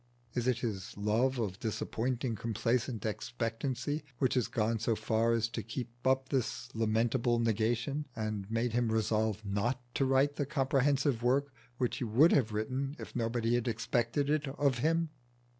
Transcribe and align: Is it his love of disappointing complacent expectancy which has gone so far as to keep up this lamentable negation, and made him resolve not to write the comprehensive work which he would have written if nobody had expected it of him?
Is 0.33 0.47
it 0.47 0.57
his 0.61 0.97
love 0.97 1.37
of 1.37 1.59
disappointing 1.59 2.35
complacent 2.35 3.05
expectancy 3.05 4.03
which 4.17 4.33
has 4.33 4.47
gone 4.47 4.79
so 4.79 4.95
far 4.95 5.31
as 5.33 5.47
to 5.49 5.61
keep 5.61 5.91
up 6.07 6.29
this 6.29 6.73
lamentable 6.73 7.37
negation, 7.37 8.07
and 8.15 8.49
made 8.49 8.73
him 8.73 8.91
resolve 8.91 9.45
not 9.45 9.79
to 9.93 10.05
write 10.05 10.37
the 10.37 10.47
comprehensive 10.47 11.21
work 11.21 11.53
which 11.77 11.97
he 11.97 12.03
would 12.03 12.31
have 12.31 12.51
written 12.51 12.95
if 12.97 13.15
nobody 13.15 13.53
had 13.53 13.67
expected 13.67 14.27
it 14.27 14.47
of 14.47 14.79
him? 14.79 15.09